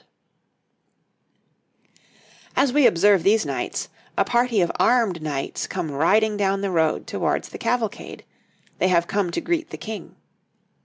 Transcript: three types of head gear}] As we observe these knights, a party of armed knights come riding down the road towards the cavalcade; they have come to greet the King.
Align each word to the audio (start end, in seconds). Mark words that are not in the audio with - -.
three 0.01 0.07
types 0.07 0.59
of 1.91 2.55
head 2.55 2.55
gear}] 2.55 2.63
As 2.63 2.73
we 2.73 2.85
observe 2.87 3.21
these 3.21 3.45
knights, 3.45 3.87
a 4.17 4.25
party 4.25 4.59
of 4.61 4.71
armed 4.79 5.21
knights 5.21 5.67
come 5.67 5.91
riding 5.91 6.35
down 6.37 6.61
the 6.61 6.71
road 6.71 7.05
towards 7.05 7.49
the 7.49 7.59
cavalcade; 7.59 8.25
they 8.79 8.87
have 8.87 9.05
come 9.05 9.29
to 9.29 9.39
greet 9.39 9.69
the 9.69 9.77
King. 9.77 10.15